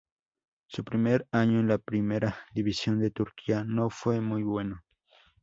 [0.65, 4.81] Su primer año en la Primera División de Turquía no fue muy bueno.